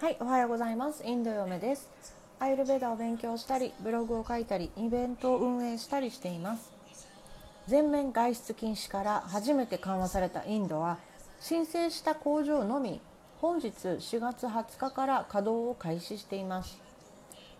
[0.00, 1.04] はい、おはようございます。
[1.04, 1.86] インド嫁です。
[2.38, 6.72] アイルベーダを勉強したり、ブログを書いたり、イベントを運営したりしています。
[7.66, 10.96] 全面外出禁止から初めて緩和されたインドは、
[11.38, 13.02] 申請した工場のみ
[13.42, 16.80] 本日4月20日から稼働を開始しています。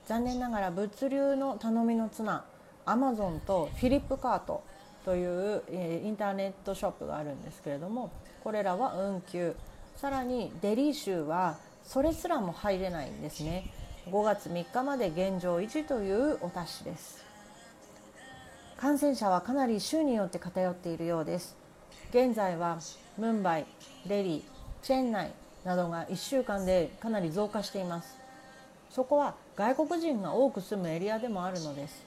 [0.07, 2.43] 残念ながら物流の頼みの綱、
[2.87, 4.63] アマゾンとフィリップカート
[5.05, 8.11] という、えーインターネットショップがあるんですけれども、
[8.43, 9.55] これらは運休。
[9.97, 13.71] さらにデリー州はそれすらも入れないんですね。
[14.09, 17.25] 5月3日まで現状維持というお達しです。
[18.77, 21.57] 感染者はかなり州によって偏っているようです。
[22.11, 22.79] 現在は
[23.19, 23.67] ムンバイ、
[24.07, 24.43] デリー、
[24.83, 25.33] チェンナイ
[25.65, 28.17] などが1週間でかなり増加しています。
[28.91, 32.03] そこは外国人が多く住むエリアでもあるのです。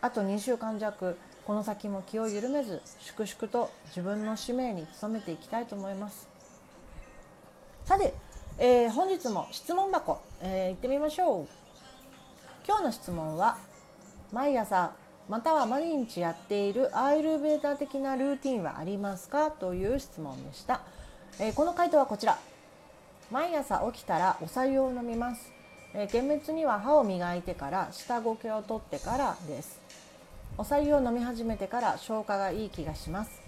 [0.00, 6.28] あと2週間弱この先も気を緩めず粛々と自分の使命に努めていきたいと思います。
[7.84, 8.14] さて、
[8.58, 11.46] えー本日も質問箱、えー行ってみましょう。
[12.66, 13.56] 今日の質問は
[14.32, 14.92] 毎朝
[15.28, 19.50] または毎日やっているアイルベーダ的なルーティンはありますか？
[19.50, 20.82] という質問でした、
[21.40, 22.38] えーこの回答はこちら。
[23.30, 25.50] 毎朝起きたらお白湯を飲みます、
[25.94, 29.80] えー厳密には歯を磨いてから下ごけを取ってからです。
[30.58, 33.40] お白湯を飲み始めてから消化がいい気がします。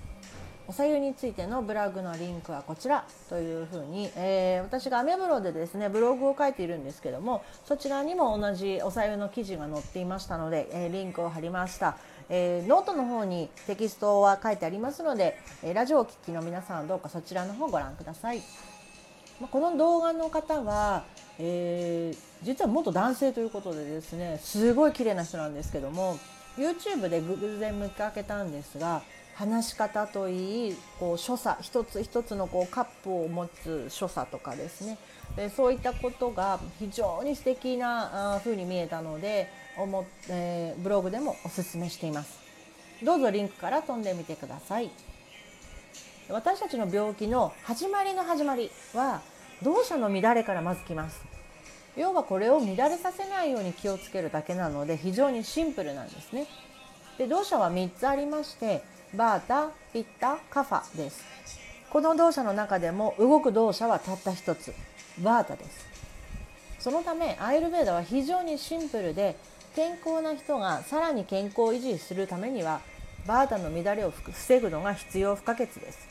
[0.66, 3.04] おさゆについてのブログのリンクはこちら。
[3.28, 11.98] というふうに、えー私がアメブロでですねブログを書いているんですけどもそちらにも同じおさゆの記事が載っていましたので、えーリンクを貼りました、
[12.30, 18.40] えーノートの方にテキストは書いてありますので、えーラジオをお聞きの皆さんどうかそちらの方ご覧ください。
[19.40, 21.04] まあこの動画の方は、
[21.38, 26.18] えー実は元男性ということでですねすごい綺麗な人なんですけども
[26.58, 29.02] YouTube で偶然見かけたんですが
[29.34, 34.98] 話し方といいこう所作一つ一つのこうカップを持つ所作とかですね。
[35.36, 42.38] でそういったことが非常に素敵なあー風に見えたので思っ、えーブログでもおすすめしています。
[43.02, 44.90] どうぞリンクから飛んでみてください。
[46.28, 49.20] 私たちの病気の始まりの始まりは
[49.62, 51.22] 動作の乱れからまず来ます。
[51.96, 56.46] 要はこれを乱れさせないように気をつけるだけなので非常にシンプルなんですね。
[57.18, 58.82] で動作は3つありまして
[59.16, 61.22] バータ、ピッタ、カファです。
[61.90, 64.74] この動作の中でも動く動作はたった一つ。
[65.22, 65.86] バータです。
[66.80, 69.36] そのためアイルベーダは非常にシンプルで
[69.76, 72.80] 健康な人がさらに健康を維持するためには
[73.26, 76.08] バータの乱れを防ぐのが必要不可欠です。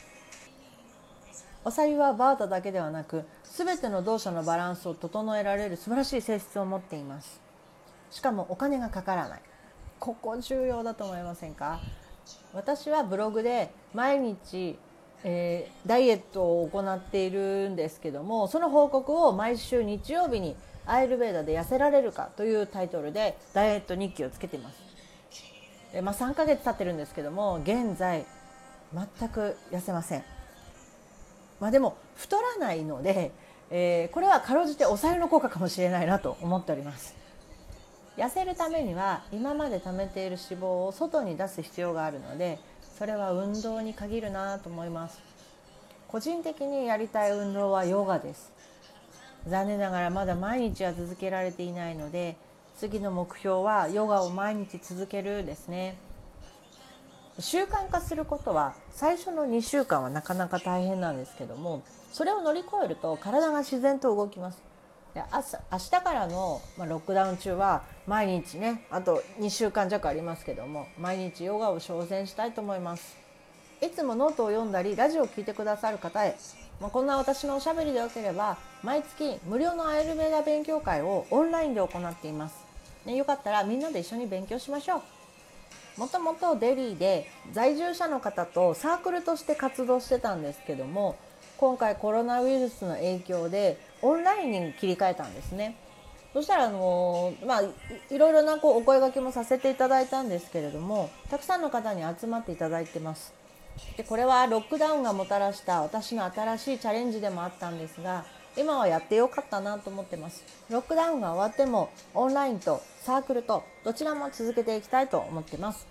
[1.64, 7.40] おさゆはバータだけではなく全ての動作のバランスを整えられる素晴らしい性質を持っています。
[8.10, 9.40] しかもお金がかからない。
[10.00, 11.80] ここ重要だと思いませんか？
[12.52, 14.78] 私はブログで毎日、
[15.24, 24.82] えーダイエットを行っているんですけどもその報告を毎週日曜日にアイルベーダで痩せられるかというタイトルでダイエット日記をつけています。
[25.92, 28.26] でまあ、3ヶ月経ってるんですけども現在
[28.92, 30.24] 全く痩せません。
[31.60, 33.30] まあ、でも太らないので、
[33.70, 37.23] えーこれはかろうじておさゆの効果かもしれないなと思っております。
[38.16, 42.60] 痩せるためには今まで貯めている脂肪を外に出す必要があるので
[42.96, 45.20] それは運動に限るなと思います。
[46.06, 48.52] 個人的にやりたい運動はヨガです。
[49.48, 52.36] 残念ながらまだ毎日は続けられていないので
[52.78, 55.96] 次の目標はヨガを毎日続けるですね。
[57.40, 61.82] 習慣化することは最初の2週間はなかなか大変なんですけども
[62.12, 64.73] それを乗り越えると体が自然と動きます。
[65.14, 73.16] で明日からの、まあ、ロックダウン中は毎日ねあと2週間弱ありますけども毎日ヨガを挑戦したいと思います。
[73.80, 76.36] いつもノートを読んだりラジオを聞いてくださる方へ、
[76.80, 82.64] まあ、こんな私のおしゃべりでよければ毎月無料のアーユルベーダ勉強会をオンラインで行っています、
[83.04, 85.02] ね、よかったらみんなで一緒に勉強しましょう。
[85.96, 91.16] もともとデリーで在住者の方とサークルとして活動してたんですけども
[91.56, 95.76] 今回コロナウイルスの影響でオンラインに切り替えたんですね。
[96.32, 103.32] そしたらあのまあいろいろなこうお声掛けもさせていただいたんですけれどもたくさんの方に集まっていただいてます。
[103.96, 108.24] でこれはロックダウンがもたらした私の新しいチャレンジでもあったんですが
[108.56, 110.44] 今はやってよかったなと思ってます。
[110.70, 115.86] ロックダウンが終わってもオンラインとサークルとどちらも続けていきたいと思ってます。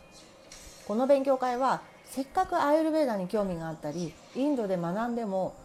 [0.88, 1.82] この勉強会は
[2.14, 5.56] せっかくアイルベーダに興味があったりインドで学んでも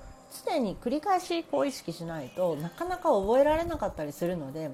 [0.46, 4.70] 常に繰り返しこう意識しないとなかなか覚えられなかったりするので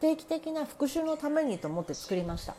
[0.00, 2.54] 定期的な復習のためにと思って作りました。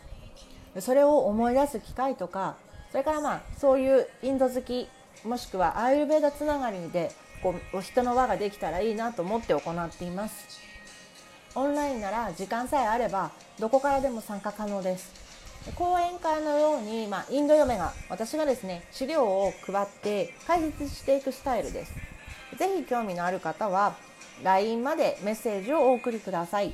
[0.81, 2.57] それを思い出す機会とか
[2.91, 4.87] それからまあそういうインド好き
[5.25, 7.11] もしくはアーユルベーダつながりで
[7.41, 10.45] こう人の輪ができたらいいなと思って行っています。
[11.55, 15.28] オンラインなら時間さえあればどこからでも参加可能です。
[15.75, 21.93] 講演会のように、まあ、インド嫁が私がですね資料を配って解説していくスタイルです。
[22.57, 23.95] ぜひ興味のある方は
[24.43, 26.73] LINE までメッセージをお送りください。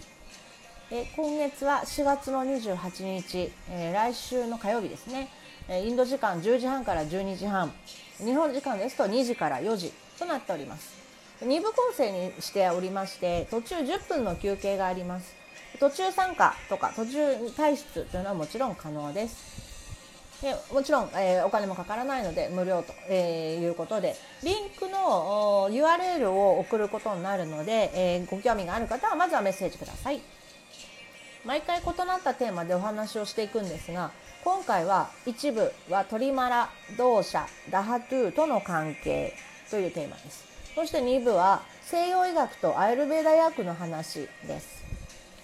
[0.91, 5.29] え今月は4月の28日、えー、来週の火曜日ですね。
[5.67, 7.73] インド時間10時半から12時半。
[8.17, 10.95] 日本時間ですと2時から4時となっております。
[11.41, 15.44] 2部構成にしておりまして途中10分の休憩があります。
[15.79, 17.19] 途中参加とか途中
[17.55, 19.65] 退出というのはもちろん可能です
[20.41, 30.21] でもちろん、えー、お金もかからないので無料と、えー、いうことでリンクの URL を送ることになるので、えー、ご興味がある方はまずはメッセージください
[31.45, 34.11] 毎回異なったテーマでお話をしていくんですが
[34.45, 36.69] 今回は一部はトリマラ、
[36.99, 39.33] 同社、ダハトゥーとの関係
[39.71, 40.45] というテーマです。
[40.75, 44.84] そして2部は西洋医学とアイルベーダ薬の話です。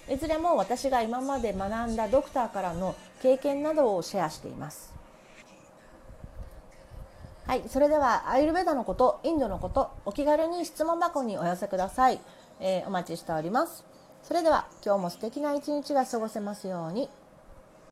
[0.08, 4.92] いずれも私が今まで学んだドクターからの経験などをシェアしています。
[7.46, 12.20] はい、それではアイルベーダのこと、インドのこと、お気軽に質問箱にお寄せください。
[12.60, 13.84] えー、お待ちしております。
[14.22, 17.08] それでは今日も素敵な一日が過ごせますように。